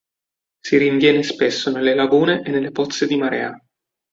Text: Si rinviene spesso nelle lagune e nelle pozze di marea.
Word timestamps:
Si 0.63 0.77
rinviene 0.79 1.21
spesso 1.21 1.69
nelle 1.69 1.93
lagune 1.93 2.41
e 2.41 2.49
nelle 2.49 2.71
pozze 2.71 3.05
di 3.05 3.17
marea. 3.17 3.55